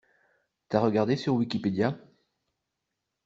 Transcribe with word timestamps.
T'as 0.69 0.79
regardé 0.79 1.15
sur 1.15 1.35
wikipedia? 1.35 1.95